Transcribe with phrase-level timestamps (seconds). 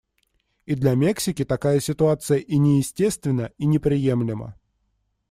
[0.65, 4.57] И для Мексики такая ситуация и не естественна, и не приемлема.